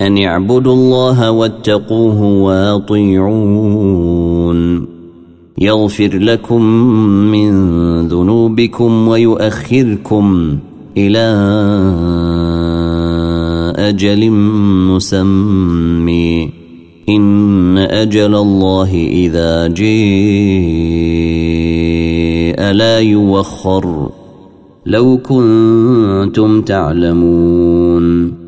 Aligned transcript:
أن 0.00 0.18
اعبدوا 0.18 0.72
الله 0.72 1.30
واتقوه 1.30 2.22
وأطيعون. 2.22 3.78
يغفر 5.58 6.18
لكم 6.18 6.62
من 7.32 7.52
ذنوبكم 8.08 9.08
ويؤخركم 9.08 10.58
إلى 10.96 11.36
أجل 13.78 14.30
مسمي. 14.90 16.50
إن 17.08 17.78
أجل 17.78 18.34
الله 18.34 18.94
إذا 18.94 19.66
جيء 19.66 19.88
لا 22.70 22.98
يوخر. 22.98 24.10
لو 24.86 25.18
كنتم 25.18 26.62
تعلمون. 26.62 28.47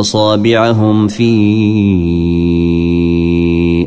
أصابعهم 0.00 1.08
في 1.08 1.34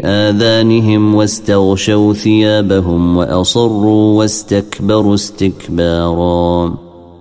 آذانهم 0.05 1.15
واستغشوا 1.15 2.13
ثيابهم 2.13 3.17
وأصروا 3.17 4.17
واستكبروا 4.17 5.13
استكبارا. 5.13 6.73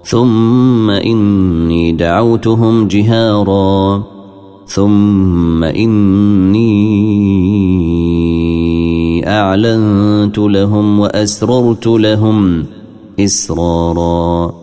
ثم 0.05 0.91
إني 0.91 1.93
دعوتهم 1.93 2.89
جهارا. 2.89 4.03
ثم 4.67 5.65
إني 5.65 6.67
أعلنت 9.29 10.39
لهم 10.39 11.01
وأسررت 11.01 11.87
لهم 11.87 12.67
إسرارا. 13.21 14.55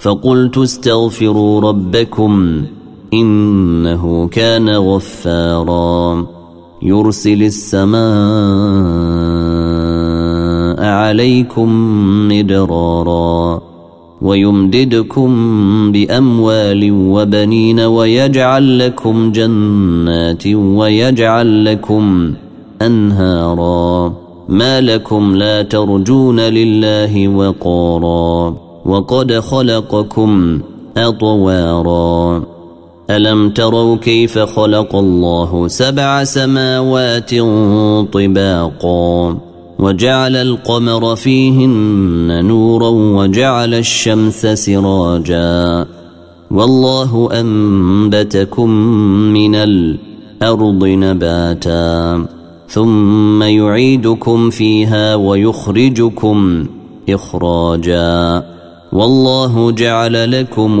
فقلت 0.00 0.58
استغفروا 0.58 1.60
ربكم 1.60 2.62
إنه 3.14 4.28
كان 4.28 4.70
غفارا. 4.70 6.26
يرسل 6.82 7.42
السماء 7.42 8.02
عليكم 10.86 11.68
مدرارا 12.28 13.60
ويمددكم 14.22 15.32
بأموال 15.92 16.90
وبنين 16.92 17.80
ويجعل 17.80 18.78
لكم 18.78 19.32
جنات 19.32 20.46
ويجعل 20.46 21.64
لكم 21.64 22.34
أنهارا. 22.82 24.12
ما 24.48 24.80
لكم 24.80 25.36
لا 25.36 25.62
ترجون 25.62 26.40
لله 26.40 27.28
وقارا. 27.28 28.56
وقد 28.84 29.32
خلقكم 29.32 30.60
أطوارا. 30.96 32.51
ألم 33.16 33.50
تروا 33.50 33.96
كيف 33.96 34.38
خلق 34.38 34.96
الله 34.96 35.68
سبع 35.68 36.24
سماوات 36.24 37.30
طباقا 38.12 39.38
وجعل 39.78 40.36
القمر 40.36 41.16
فيهن 41.16 42.44
نورا 42.44 42.88
وجعل 42.88 43.74
الشمس 43.74 44.46
سراجا 44.46 45.86
والله 46.50 47.28
أنبتكم 47.40 48.70
من 49.32 49.54
الأرض 49.54 50.84
نباتا 50.84 52.26
ثم 52.68 53.42
يعيدكم 53.42 54.50
فيها 54.50 55.14
ويخرجكم 55.14 56.66
إخراجا 57.08 58.42
والله 58.92 59.70
جعل 59.70 60.40
لكم 60.40 60.80